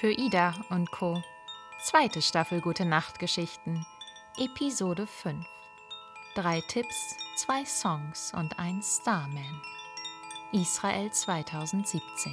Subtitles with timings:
[0.00, 1.22] Für Ida und Co.
[1.84, 3.84] Zweite Staffel Gute Nacht Geschichten.
[4.38, 5.44] Episode 5.
[6.34, 9.60] Drei Tipps, zwei Songs und ein Starman.
[10.52, 12.32] Israel 2017.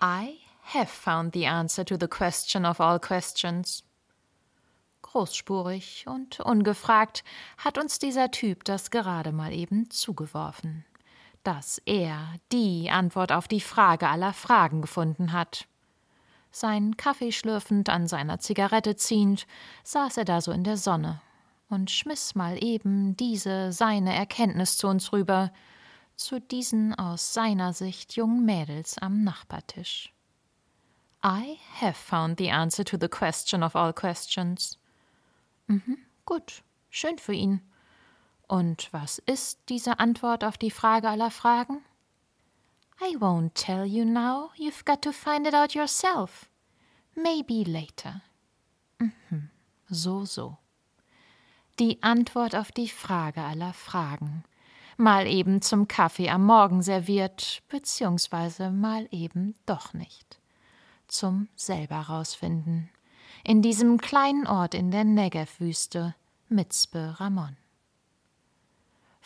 [0.00, 0.38] I
[0.74, 3.84] have found the answer to the question of all questions.
[5.02, 7.24] Großspurig und ungefragt
[7.56, 10.84] hat uns dieser Typ das gerade mal eben zugeworfen
[11.44, 15.66] dass er die Antwort auf die Frage aller Fragen gefunden hat.
[16.50, 19.46] Sein Kaffee schlürfend an seiner Zigarette ziehend,
[19.82, 21.20] saß er da so in der Sonne
[21.68, 25.52] und schmiss mal eben diese seine Erkenntnis zu uns rüber,
[26.16, 30.12] zu diesen aus seiner Sicht jungen Mädels am Nachbartisch.
[31.24, 34.78] I have found the answer to the question of all questions.
[35.66, 37.60] Mhm, gut, schön für ihn.
[38.46, 41.82] Und was ist diese Antwort auf die Frage aller Fragen?
[43.00, 44.50] I won't tell you now.
[44.56, 46.48] You've got to find it out yourself.
[47.14, 48.22] Maybe later.
[48.98, 49.50] Mhm.
[49.88, 50.58] So, so.
[51.78, 54.44] Die Antwort auf die Frage aller Fragen.
[54.96, 60.38] Mal eben zum Kaffee am Morgen serviert, beziehungsweise mal eben doch nicht.
[61.08, 62.90] Zum selber rausfinden.
[63.42, 66.14] In diesem kleinen Ort in der Negev-Wüste,
[66.48, 67.56] Mitzpe Ramon.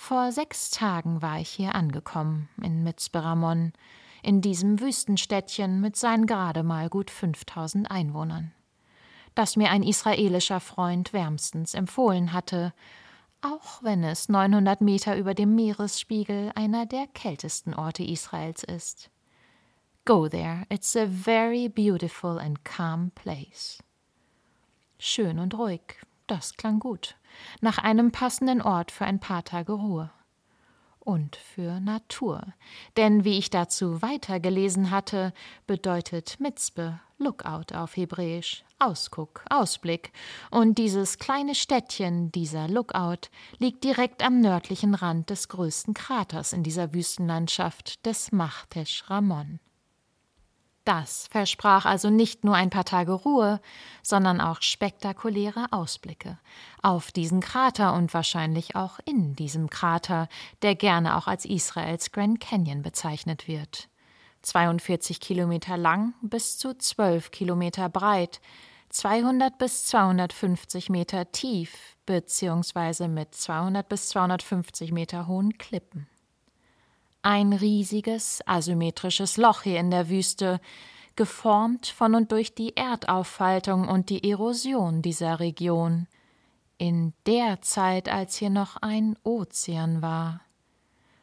[0.01, 3.73] Vor sechs Tagen war ich hier angekommen, in Mitzberamon,
[4.23, 8.53] in diesem Wüstenstädtchen mit seinen gerade mal gut 5000 Einwohnern,
[9.35, 12.73] das mir ein israelischer Freund wärmstens empfohlen hatte,
[13.43, 19.11] auch wenn es 900 Meter über dem Meeresspiegel einer der kältesten Orte Israels ist.
[20.07, 23.83] Go there, it's a very beautiful and calm place.
[24.99, 27.18] Schön und ruhig, das klang gut.
[27.61, 30.11] Nach einem passenden Ort für ein paar Tage Ruhe.
[31.01, 32.43] Und für Natur.
[32.97, 35.33] Denn wie ich dazu weitergelesen hatte,
[35.67, 40.13] bedeutet Mitzbe Lookout auf Hebräisch, Ausguck, Ausblick.
[40.51, 46.63] Und dieses kleine Städtchen, dieser Lookout, liegt direkt am nördlichen Rand des größten Kraters in
[46.63, 49.59] dieser Wüstenlandschaft des Machtesh Ramon.
[50.89, 53.61] Das versprach also nicht nur ein paar Tage Ruhe,
[54.03, 56.39] sondern auch spektakuläre Ausblicke
[56.81, 60.31] auf diesen Krater und wahrscheinlich auch in diesem Krater,
[60.63, 63.91] der gerne auch als Israels Grand Canyon bezeichnet wird.
[64.41, 68.41] 42 Kilometer lang bis zu 12 Kilometer breit,
[68.89, 76.09] 200 bis 250 Meter tief, beziehungsweise mit 200 bis 250 Meter hohen Klippen.
[77.31, 80.63] Ein riesiges, asymmetrisches Loch hier in der Wüste,
[81.15, 86.07] geformt von und durch die Erdaufaltung und die Erosion dieser Region,
[86.79, 90.41] in der Zeit, als hier noch ein Ozean war,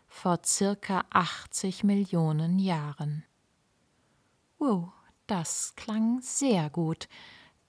[0.07, 3.23] vor circa 80 Millionen Jahren.
[4.59, 4.89] Wow,
[5.25, 7.09] das klang sehr gut.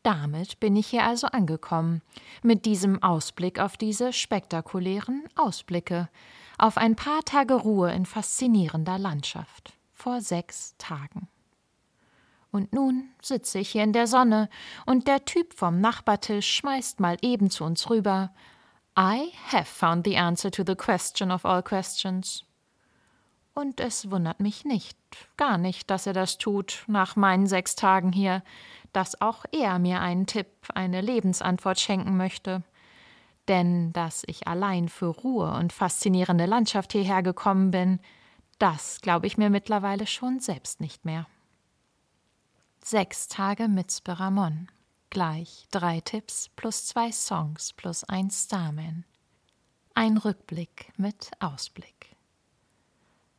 [0.03, 2.03] Damit bin ich hier also angekommen,
[2.43, 6.11] mit diesem Ausblick auf diese spektakulären Ausblicke,
[6.59, 9.73] auf ein paar Tage Ruhe in faszinierender Landschaft.
[9.93, 11.29] Vor sechs Tagen.
[12.51, 14.49] Und nun sitze ich hier in der Sonne
[14.87, 18.33] und der Typ vom Nachbartisch schmeißt mal eben zu uns rüber.
[18.99, 22.45] I have found the answer to the question of all questions.
[23.53, 24.99] Und es wundert mich nicht,
[25.37, 28.43] gar nicht, dass er das tut, nach meinen sechs Tagen hier,
[28.93, 32.63] dass auch er mir einen Tipp, eine Lebensantwort schenken möchte
[33.49, 38.01] denn dass ich allein für Ruhe und faszinierende Landschaft hierher gekommen bin,
[38.59, 41.27] das glaube ich mir mittlerweile schon selbst nicht mehr.
[42.83, 44.69] Sechs Tage mit Spiramon.
[45.11, 49.05] Gleich drei Tipps plus zwei Songs plus ein Starman.
[49.95, 52.17] Ein Rückblick mit Ausblick.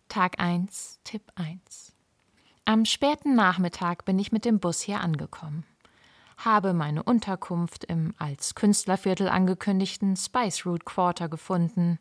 [0.09, 1.93] Tag 1, Tipp 1.
[2.65, 5.65] Am späten Nachmittag bin ich mit dem Bus hier angekommen
[6.37, 11.99] habe meine Unterkunft im als Künstlerviertel angekündigten Spice Root Quarter gefunden.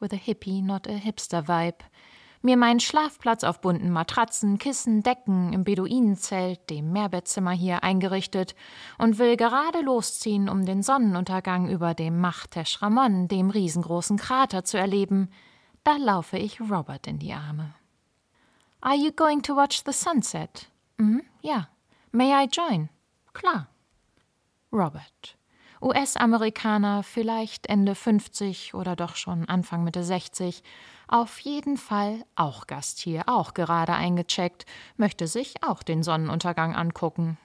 [0.00, 1.78] With a hippie, not a hipster vibe.
[2.44, 8.56] Mir meinen Schlafplatz auf bunten Matratzen, Kissen, Decken im Beduinenzelt, dem Mehrbettzimmer hier eingerichtet
[8.98, 14.76] und will gerade losziehen, um den Sonnenuntergang über dem Machtesh Ramon, dem riesengroßen Krater, zu
[14.76, 15.30] erleben.
[15.84, 17.74] Da laufe ich Robert in die Arme.
[18.80, 20.68] Are you going to watch the sunset?
[20.98, 21.68] Mhm, ja.
[22.10, 22.88] May I join?
[23.32, 23.68] Klar.
[24.72, 25.36] Robert.
[25.82, 30.62] US-Amerikaner, vielleicht Ende 50 oder doch schon Anfang Mitte 60.
[31.08, 34.64] Auf jeden Fall auch Gast hier, auch gerade eingecheckt,
[34.96, 37.36] möchte sich auch den Sonnenuntergang angucken.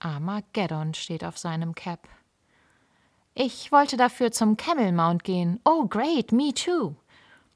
[0.00, 2.08] Armageddon steht auf seinem Cap.
[3.34, 5.60] Ich wollte dafür zum Camel Mount gehen.
[5.64, 6.96] Oh, great, me too.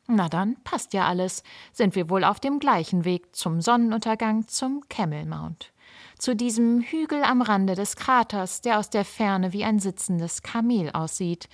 [0.07, 1.43] Na dann, passt ja alles.
[1.73, 5.73] Sind wir wohl auf dem gleichen Weg zum Sonnenuntergang zum Camel Mount.
[6.23, 10.93] Zu diesem Hügel am Rande des Kraters, der aus der Ferne wie ein sitzendes Kamel
[10.93, 11.49] aussieht,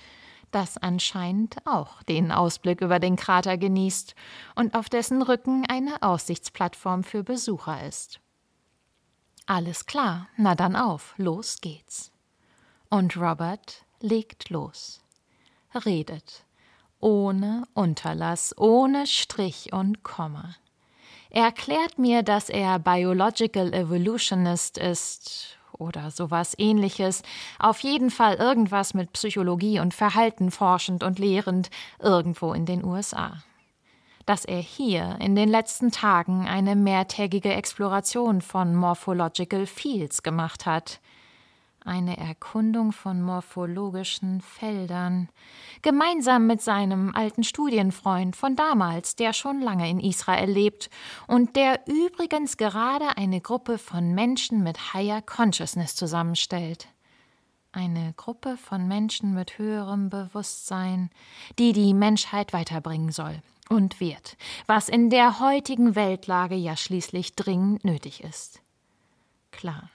[0.51, 4.13] das anscheinend auch den Ausblick über den Krater genießt
[4.53, 8.19] und auf dessen Rücken eine Aussichtsplattform für Besucher ist.
[9.47, 12.11] Alles klar, na dann auf, los geht's.
[12.91, 15.01] Und Robert legt los,
[15.83, 16.45] redet,
[16.99, 20.53] ohne Unterlass, ohne Strich und Komma.
[21.29, 27.21] Er erklärt mir, dass er Biological Evolutionist ist oder sowas ähnliches,
[27.59, 33.43] auf jeden Fall irgendwas mit Psychologie und Verhalten forschend und lehrend irgendwo in den USA.
[34.25, 40.99] Dass er hier in den letzten Tagen eine mehrtägige Exploration von Morphological Fields gemacht hat,
[41.85, 45.29] eine Erkundung von morphologischen Feldern,
[45.81, 50.89] gemeinsam mit seinem alten Studienfreund von damals, der schon lange in Israel lebt
[51.27, 56.87] und der übrigens gerade eine Gruppe von Menschen mit Higher Consciousness zusammenstellt.
[57.71, 61.11] Eine Gruppe von Menschen mit höherem Bewusstsein,
[61.59, 67.85] die die Menschheit weiterbringen soll und wird, was in der heutigen Weltlage ja schließlich dringend
[67.85, 68.61] nötig ist.
[69.51, 69.89] Klar.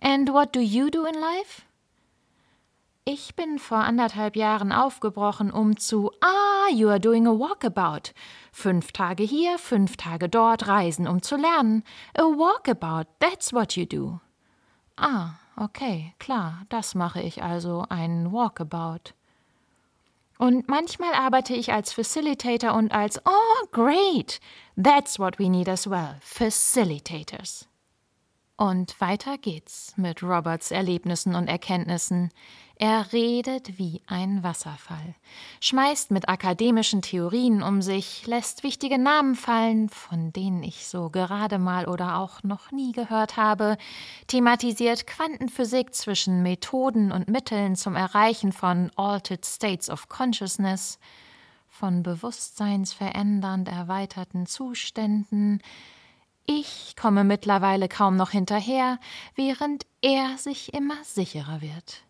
[0.00, 1.62] And what do you do in life?
[3.04, 8.12] Ich bin vor anderthalb Jahren aufgebrochen, um zu Ah, you are doing a walkabout.
[8.52, 11.82] Fünf Tage hier, fünf Tage dort reisen, um zu lernen.
[12.14, 14.20] A walkabout, that's what you do.
[14.96, 19.14] Ah, okay, klar, das mache ich also, ein Walkabout.
[20.38, 24.40] Und manchmal arbeite ich als Facilitator und als Oh, great!
[24.76, 27.69] That's what we need as well, Facilitators.
[28.60, 32.28] Und weiter geht's mit Roberts Erlebnissen und Erkenntnissen.
[32.76, 35.14] Er redet wie ein Wasserfall,
[35.60, 41.58] schmeißt mit akademischen Theorien um sich, lässt wichtige Namen fallen, von denen ich so gerade
[41.58, 43.78] mal oder auch noch nie gehört habe,
[44.26, 50.98] thematisiert Quantenphysik zwischen Methoden und Mitteln zum Erreichen von Altered States of Consciousness,
[51.70, 55.62] von bewusstseinsverändernd erweiterten Zuständen,
[56.50, 58.98] ich komme mittlerweile kaum noch hinterher,
[59.36, 62.02] während er sich immer sicherer wird.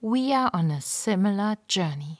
[0.00, 2.18] We are on a similar journey.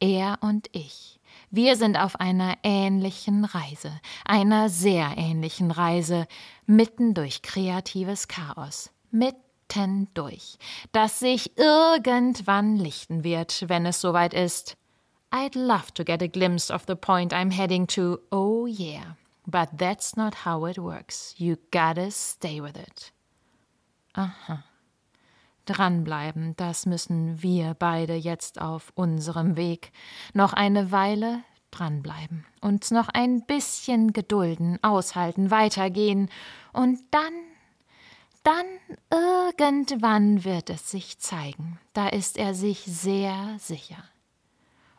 [0.00, 1.20] Er und ich.
[1.50, 3.92] Wir sind auf einer ähnlichen Reise,
[4.24, 6.26] einer sehr ähnlichen Reise,
[6.64, 10.56] mitten durch kreatives Chaos, mitten durch,
[10.92, 14.78] das sich irgendwann lichten wird, wenn es soweit ist.
[15.30, 19.16] I'd love to get a glimpse of the point I'm heading to, oh yeah.
[19.46, 21.34] But that's not how it works.
[21.38, 23.12] You gotta stay with it.
[24.14, 24.64] Aha.
[25.66, 29.92] Dranbleiben, das müssen wir beide jetzt auf unserem Weg.
[30.32, 36.30] Noch eine Weile dranbleiben, uns noch ein bisschen gedulden, aushalten, weitergehen
[36.72, 37.34] und dann,
[38.44, 38.66] dann
[39.10, 41.78] irgendwann wird es sich zeigen.
[41.92, 44.02] Da ist er sich sehr sicher.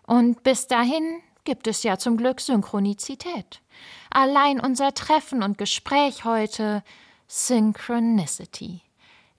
[0.06, 3.62] Und bis dahin gibt es ja zum Glück Synchronizität.
[4.10, 6.84] Allein unser Treffen und Gespräch heute
[7.28, 8.82] Synchronicity.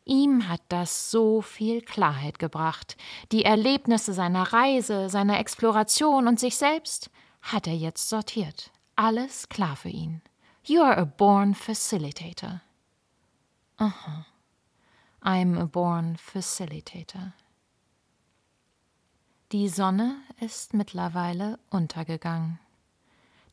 [0.07, 2.97] Ihm hat das so viel Klarheit gebracht.
[3.31, 7.11] Die Erlebnisse seiner Reise, seiner Exploration und sich selbst
[7.43, 8.71] hat er jetzt sortiert.
[8.97, 10.23] Alles klar für ihn.
[10.65, 12.63] You are a born facilitator.
[13.77, 14.25] Aha.
[15.23, 17.35] I'm a born facilitator.
[19.51, 22.59] Die Sonne ist mittlerweile untergegangen.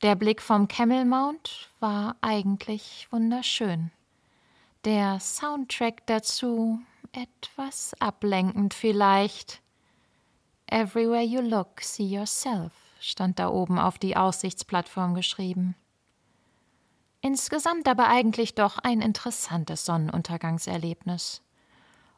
[0.02, 3.92] Der Blick vom Camel Mount war eigentlich wunderschön.
[4.84, 6.82] Der Soundtrack dazu
[7.14, 9.62] etwas ablenkend vielleicht.
[10.68, 15.76] Everywhere you look, see yourself, stand da oben auf die Aussichtsplattform geschrieben.
[17.22, 21.42] Insgesamt aber eigentlich doch ein interessantes Sonnenuntergangserlebnis.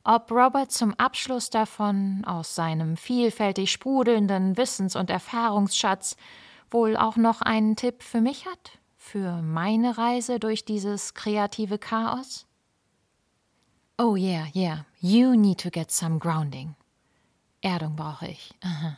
[0.10, 6.16] Ob Robert zum Abschluss davon aus seinem vielfältig sprudelnden Wissens- und Erfahrungsschatz
[6.72, 8.80] wohl auch noch einen Tipp für mich hat?
[8.96, 12.46] Für meine Reise durch dieses kreative Chaos?
[13.98, 16.76] Oh yeah, yeah, you need to get some grounding.
[17.62, 18.54] Erdung brauche ich.
[18.64, 18.98] Aha.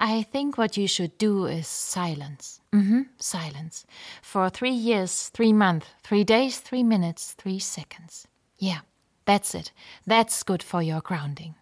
[0.00, 2.60] I think what you should do is silence.
[2.72, 3.86] Mhm, silence.
[4.22, 8.26] For three years, three months, three days, three minutes, three seconds.
[8.60, 8.80] Yeah.
[9.28, 9.74] That's it.
[10.06, 11.54] That's good for your grounding.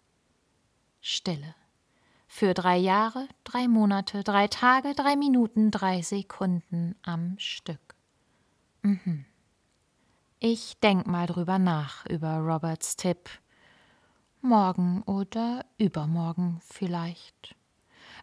[1.01, 1.53] Stille.
[2.25, 7.95] Für drei Jahre, drei Monate, drei Tage, drei Minuten, drei Sekunden am Stück.
[8.83, 9.25] Mhm.
[10.39, 13.29] Ich denk mal drüber nach, über Roberts Tipp.
[14.39, 17.53] Morgen oder übermorgen vielleicht.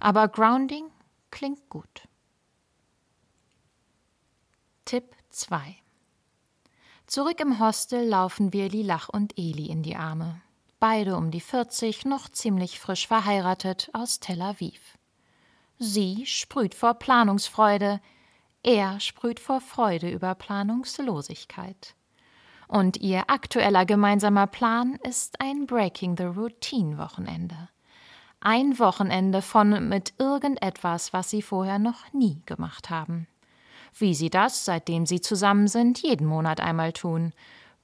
[0.01, 0.87] Aber Grounding
[1.31, 2.09] klingt gut.
[4.87, 5.84] Tipp 2.
[7.07, 10.41] Zurück im Hostel laufen wir Lilach und Eli in die Arme.
[10.81, 14.99] Beide um die 40, noch ziemlich frisch verheiratet aus Tel Aviv.
[15.79, 18.01] Sie sprüht vor Planungsfreude,
[18.63, 21.95] er sprüht vor Freude über Planungslosigkeit.
[22.69, 27.69] Und ihr aktueller gemeinsamer Plan ist ein Breaking the Routine Wochenende.
[28.41, 33.27] Ein Wochenende von mit irgendetwas, was sie vorher noch nie gemacht haben.
[33.97, 37.33] Wie sie das, seitdem sie zusammen sind, jeden Monat einmal tun.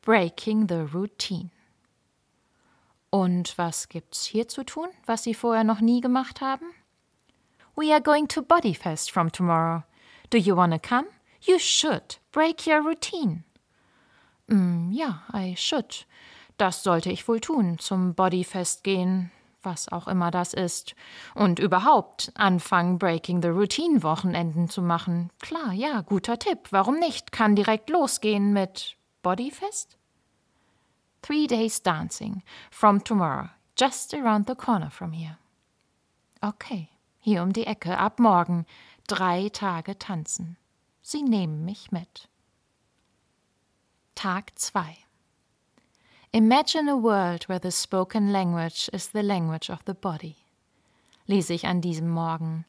[0.03, 1.51] Breaking the Routine.
[3.11, 6.67] Und was gibt's hier zu tun, was sie vorher noch nie gemacht haben?
[7.77, 9.83] We are going to Bodyfest from tomorrow.
[10.31, 11.07] Do you wanna come?
[11.43, 12.19] You should.
[12.33, 13.45] Break your routine.
[14.49, 16.07] Mm, ja, I should.
[16.57, 19.31] Das sollte ich wohl tun, zum Bodyfest gehen,
[19.63, 20.95] was auch immer das ist.
[21.35, 25.31] Und überhaupt anfangen, Breaking the Routine Wochenenden zu machen.
[25.41, 26.69] Klar, ja, guter Tipp.
[26.71, 27.33] Warum nicht?
[27.33, 29.97] Kann direkt losgehen mit Bodyfest?
[31.23, 33.49] Three days dancing from tomorrow,
[33.79, 35.37] just around the corner from here.
[36.41, 36.89] Okay,
[37.19, 38.65] hier um die Ecke, ab morgen,
[39.07, 40.57] drei Tage tanzen.
[41.03, 42.29] Sie nehmen mich mit.
[44.15, 44.97] Tag 2
[46.33, 50.37] Imagine a world where the spoken language is the language of the body.
[51.27, 52.65] Lese ich an diesem Morgen.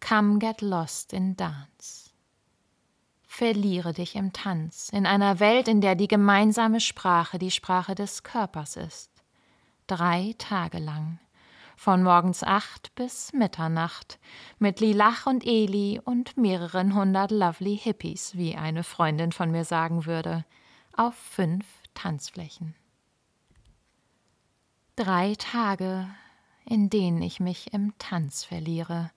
[0.00, 2.10] Come get lost in dance.
[3.26, 8.22] Verliere dich im Tanz, in einer Welt, in der die gemeinsame Sprache die Sprache des
[8.22, 9.10] Körpers ist.
[9.86, 11.18] Drei Tage lang
[11.76, 14.18] von morgens acht bis Mitternacht,
[14.58, 20.06] mit Lilach und Eli und mehreren hundert lovely Hippies, wie eine Freundin von mir sagen
[20.06, 20.46] würde,
[20.96, 22.74] auf fünf Tanzflächen.
[24.96, 26.06] Drei Tage,
[26.64, 29.10] in denen ich mich im Tanz verliere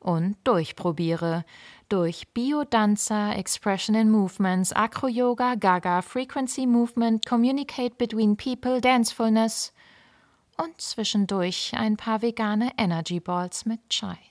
[0.00, 1.44] und durchprobiere,
[1.90, 9.74] durch Biodanza, Expression in Movements, Acro-Yoga, Gaga, Frequency Movement, Communicate between People, Dancefulness
[10.56, 14.27] und zwischendurch ein paar vegane Energy Balls mit Chai.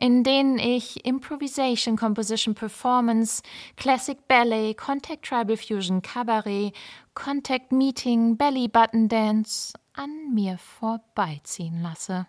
[0.00, 3.42] In denen ich Improvisation, Composition, Performance,
[3.76, 6.72] Classic Ballet, Contact Tribal Fusion, Cabaret,
[7.14, 12.28] Contact Meeting, Belly Button Dance an mir vorbeiziehen lasse.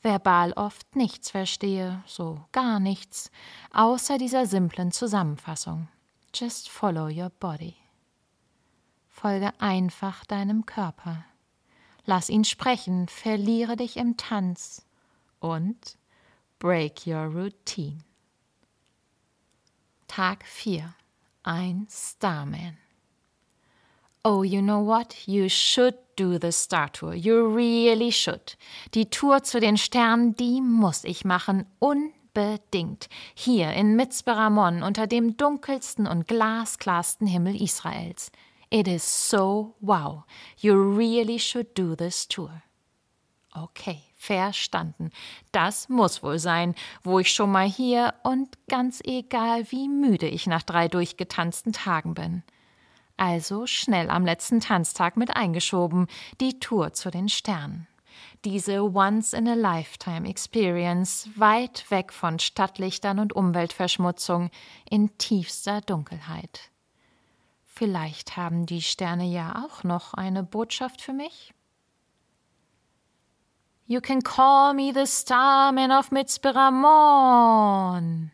[0.00, 3.30] Verbal oft nichts verstehe, so gar nichts,
[3.70, 5.88] außer dieser simplen Zusammenfassung.
[6.32, 7.74] Just follow your body.
[9.10, 11.26] Folge einfach deinem Körper.
[12.06, 14.86] Lass ihn sprechen, verliere dich im Tanz
[15.40, 15.98] und
[16.58, 18.02] break your routine.
[20.08, 20.94] Tag 4.
[21.44, 22.78] Ein Starman.
[24.24, 25.28] Oh, you know what?
[25.28, 27.14] You should do the Star Tour.
[27.14, 28.56] You really should.
[28.92, 31.66] Die Tour zu den Sternen, die muss ich machen.
[31.78, 33.08] Unbedingt.
[33.34, 38.30] Hier in Mitzberamon unter dem dunkelsten und glasklarsten Himmel Israels.
[38.70, 40.24] It is so wow.
[40.56, 42.62] You really should do this tour.
[43.54, 45.10] Okay, verstanden.
[45.52, 50.46] Das muss wohl sein, wo ich schon mal hier und ganz egal, wie müde ich
[50.46, 52.42] nach drei durchgetanzten Tagen bin.
[53.16, 56.08] Also schnell am letzten Tanztag mit eingeschoben,
[56.40, 57.86] die Tour zu den Sternen.
[58.44, 64.50] Diese Once-in-a-Lifetime-Experience, weit weg von Stadtlichtern und Umweltverschmutzung,
[64.88, 66.70] in tiefster Dunkelheit.
[67.64, 71.54] Vielleicht haben die Sterne ja auch noch eine Botschaft für mich.
[73.86, 78.30] You can call me the Starman of Mitzberamon.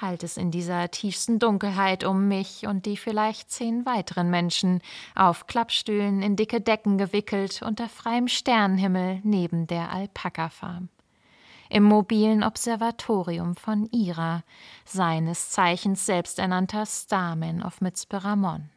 [0.00, 4.80] Halt es in dieser tiefsten Dunkelheit um mich und die vielleicht zehn weiteren Menschen,
[5.14, 10.88] auf Klappstühlen in dicke Decken gewickelt unter freiem Sternenhimmel neben der Alpaka-Farm
[11.70, 14.42] im mobilen Observatorium von Ira,
[14.86, 18.70] seines Zeichens selbsternannter Starman of Mitzberamon,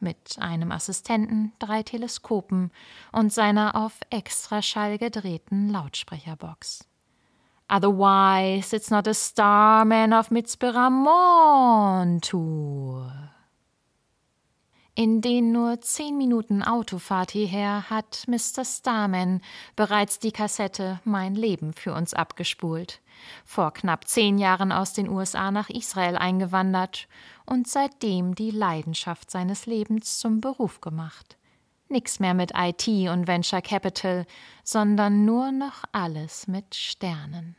[0.00, 2.70] mit einem Assistenten, drei Teleskopen
[3.12, 6.84] und seiner auf Extraschall gedrehten Lautsprecherbox.
[7.68, 13.30] Otherwise, it's not a Starman of Mitzberamon Tour.
[14.96, 18.64] In den nur zehn Minuten Autofahrt hierher hat Mr.
[18.64, 19.40] Starman
[19.76, 23.00] bereits die Kassette Mein Leben für uns abgespult.
[23.44, 27.06] Vor knapp zehn Jahren aus den USA nach Israel eingewandert
[27.46, 31.36] und seitdem die Leidenschaft seines Lebens zum Beruf gemacht.
[31.88, 34.26] Nix mehr mit IT und Venture Capital,
[34.64, 37.56] sondern nur noch alles mit Sternen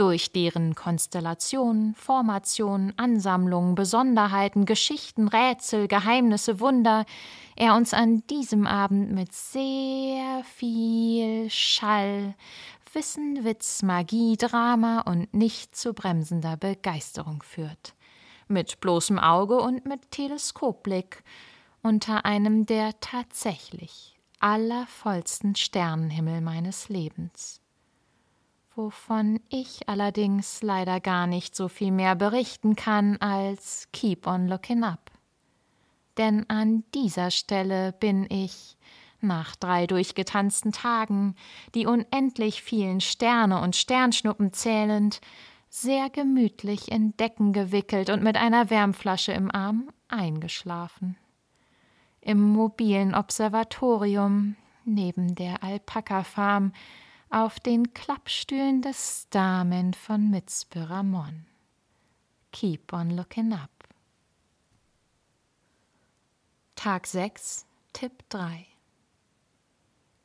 [0.00, 7.04] durch deren Konstellationen, Formationen, Ansammlungen, Besonderheiten, Geschichten, Rätsel, Geheimnisse, Wunder
[7.54, 12.34] er uns an diesem Abend mit sehr viel Schall,
[12.94, 17.94] Wissen, Witz, Magie, Drama und nicht zu bremsender Begeisterung führt.
[18.48, 21.22] mit bloßem Auge und mit Teleskopblick,
[21.82, 27.59] unter einem der tatsächlich allervollsten Sternenhimmel meines Lebens.
[28.82, 34.84] Wovon ich allerdings leider gar nicht so viel mehr berichten kann als Keep on looking
[34.84, 35.10] up.
[36.16, 38.78] Denn an dieser Stelle bin ich,
[39.20, 41.34] nach drei durchgetanzten Tagen,
[41.74, 45.20] die unendlich vielen Sterne und Sternschnuppen zählend,
[45.68, 51.18] sehr gemütlich in Decken gewickelt und mit einer Wärmflasche im Arm eingeschlafen.
[52.22, 54.56] Im mobilen Observatorium
[54.86, 56.72] neben der Alpaka-Farm
[57.30, 61.46] auf den Klappstühlen des Starmen von Mitzperamon.
[62.52, 63.70] Keep on looking up.
[66.74, 68.66] Tag 6, Tipp 3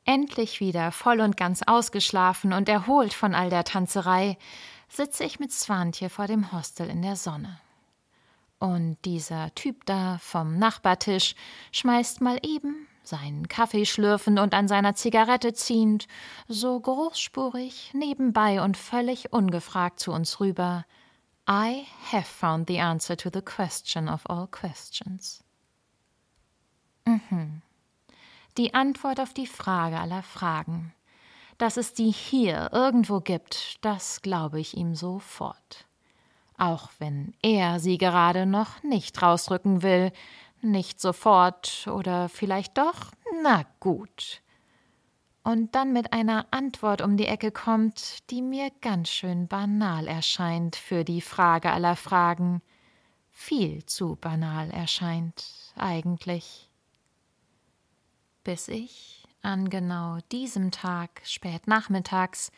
[0.04, 4.38] Endlich wieder voll und ganz ausgeschlafen und erholt von all der Tanzerei,
[4.88, 7.60] sitze ich mit Swantje vor dem Hostel in der Sonne.
[8.58, 11.34] Und dieser Typ da vom Nachbartisch
[11.72, 16.06] schmeißt mal eben, seinen Kaffee schlürfend und an seiner Zigarette ziehend,
[16.48, 20.84] so großspurig, nebenbei und völlig ungefragt zu uns rüber.
[21.48, 25.44] I have found the answer to the question of all questions.
[27.04, 27.62] Mhm.
[28.56, 30.92] Die Antwort auf die Frage aller Fragen.
[31.58, 35.86] Dass es die hier irgendwo gibt, das glaube ich ihm sofort.
[36.58, 40.10] Auch wenn er sie gerade noch nicht rausrücken will,
[40.62, 44.42] nicht sofort oder vielleicht doch, na gut.
[45.42, 50.74] Und dann mit einer Antwort um die Ecke kommt, die mir ganz schön banal erscheint
[50.74, 52.62] für die Frage aller Fragen,
[53.30, 55.44] viel zu banal erscheint
[55.76, 56.68] eigentlich.
[58.42, 62.50] Bis ich an genau diesem Tag spät nachmittags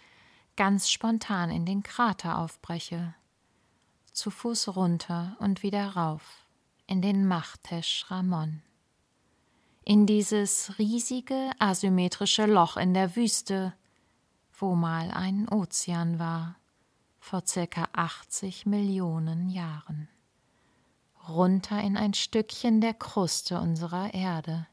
[0.57, 3.14] ganz spontan in den Krater aufbreche,
[4.12, 6.48] zu Fuß runter und wieder rauf
[6.88, 8.63] in den Machtesch Ramon.
[9.84, 13.75] In dieses riesige asymmetrische Loch in der Wüste,
[14.58, 16.56] wo mal ein Ozean war,
[17.21, 20.08] vor circa 80 Millionen Jahren.
[21.28, 24.67] Runter in ein Stückchen der Kruste unserer Erde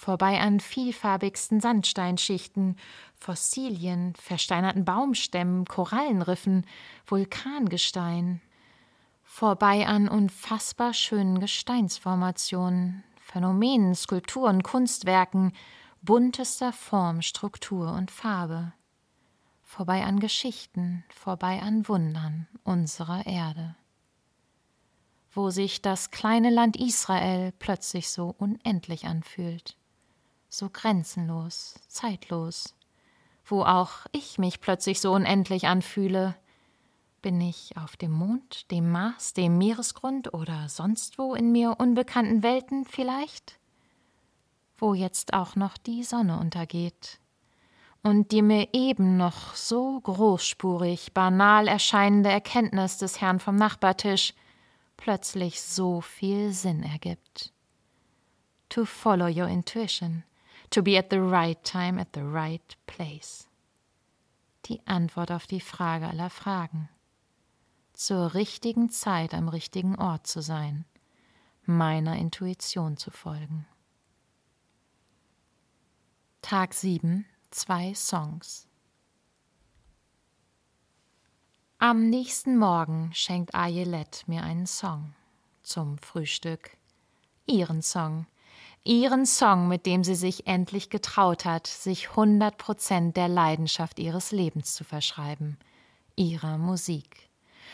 [0.00, 2.76] vorbei an vielfarbigsten Sandsteinschichten,
[3.14, 6.66] Fossilien, versteinerten Baumstämmen, Korallenriffen,
[7.06, 8.40] Vulkangestein,
[9.30, 15.52] vorbei an unfassbar schönen Gesteinsformationen, Phänomenen, Skulpturen, Kunstwerken
[16.02, 18.72] buntester Form, Struktur und Farbe,
[19.62, 23.76] vorbei an Geschichten, vorbei an Wundern unserer Erde.
[25.30, 29.76] Wo sich das kleine Land Israel plötzlich so unendlich anfühlt.
[30.48, 32.74] So grenzenlos, zeitlos,
[33.44, 36.34] wo auch ich mich plötzlich so unendlich anfühle.
[37.22, 42.42] Bin ich auf dem Mond, dem Mars, dem Meeresgrund oder sonst wo in mir unbekannten
[42.42, 43.58] Welten vielleicht?
[44.78, 47.20] Wo jetzt auch noch die Sonne untergeht
[48.02, 54.32] und die mir eben noch so großspurig, banal erscheinende Erkenntnis des Herrn vom Nachbartisch
[54.96, 57.52] plötzlich so viel Sinn ergibt.
[58.70, 60.24] To follow your intuition,
[60.70, 63.48] To be at the right time at the right place.
[64.66, 66.88] Die Antwort auf die Frage aller Fragen.
[68.02, 70.86] Zur richtigen Zeit am richtigen Ort zu sein,
[71.66, 73.66] meiner Intuition zu folgen.
[76.40, 78.66] Tag 7, zwei Songs.
[81.78, 85.12] Am nächsten Morgen schenkt Ayelet mir einen Song
[85.60, 86.78] zum Frühstück.
[87.44, 88.26] Ihren Song,
[88.82, 94.32] ihren Song, mit dem sie sich endlich getraut hat, sich 100 Prozent der Leidenschaft ihres
[94.32, 95.58] Lebens zu verschreiben,
[96.16, 97.29] ihrer Musik.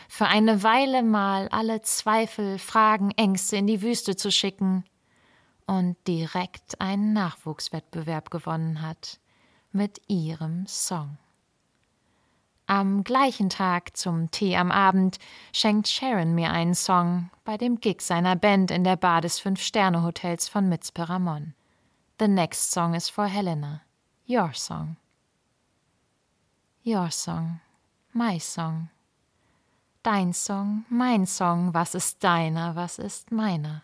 [0.09, 4.83] Für eine Weile mal alle Zweifel, Fragen, Ängste in die Wüste zu schicken
[5.65, 9.19] und direkt einen Nachwuchswettbewerb gewonnen hat
[9.71, 11.17] mit ihrem Song.
[12.69, 15.19] Am gleichen Tag zum Tee am Abend
[15.53, 20.49] schenkt Sharon mir einen Song bei dem Gig seiner Band in der Bar des Fünf-Sterne-Hotels
[20.49, 21.53] von Mitzperamon.
[22.19, 23.83] The next song is for Helena.
[24.27, 24.97] Your song.
[26.83, 27.61] Your song.
[28.11, 28.89] My song.
[30.07, 33.83] Dein Song, mein Song, was ist deiner, was ist meiner?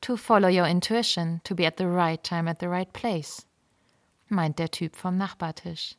[0.00, 3.46] To follow your intuition, to be at the right time at the right place,
[4.28, 5.94] meint der Typ vom Nachbartisch.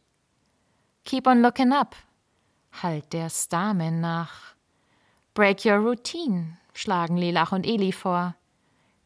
[1.05, 1.95] Keep on looking up.
[2.83, 4.53] Halt der Starman nach.
[5.33, 8.35] Break your routine, schlagen Lilach und Eli vor.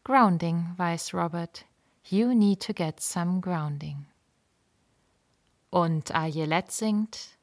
[0.04, 1.66] Grounding, weiß Robert.
[2.06, 4.08] You need to get some grounding.
[5.70, 7.35] Und Ayelet singt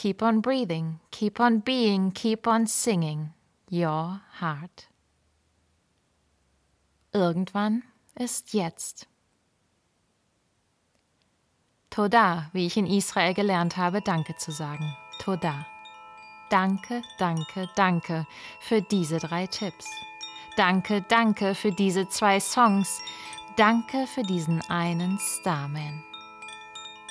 [0.00, 3.34] Keep on breathing, keep on being, keep on singing.
[3.70, 4.88] your heart.
[7.12, 7.82] Irgendwann
[8.14, 9.06] ist jetzt.
[11.90, 14.96] Toda, wie ich in Israel gelernt habe, Danke zu sagen.
[15.20, 15.66] Toda.
[16.48, 18.26] Danke, danke, danke
[18.60, 19.86] für diese drei Tipps.
[20.56, 23.00] Danke, danke für diese zwei Songs.
[23.56, 26.02] Danke für diesen einen Starman.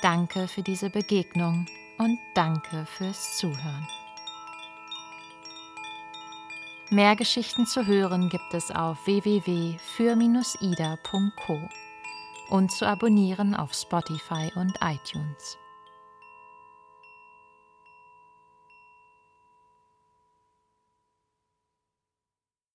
[0.02, 1.68] Danke für diese Begegnung
[2.00, 3.88] und danke fürs Zuhören.
[6.90, 9.78] Mehr Geschichten zu hören gibt es auf www.für-ida.co
[12.50, 15.60] und zu abonnieren auf Spotify und iTunes.